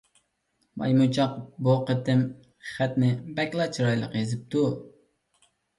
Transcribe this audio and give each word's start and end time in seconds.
مايمۇنچاق 0.81 1.35
بۇ 1.67 1.75
قېتىم 1.91 2.25
خەتنى 2.73 3.13
بەكلا 3.41 3.71
چىرايلىق 3.79 4.21
يېزىپتۇ. 4.23 4.71